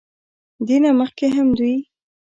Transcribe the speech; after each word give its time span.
دې 0.67 0.77
نه 0.83 0.89
مخکښې 0.99 1.27
هم 1.35 1.47
دوي 1.57 1.77